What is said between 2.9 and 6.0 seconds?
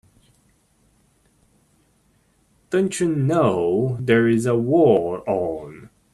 you know there's a war on?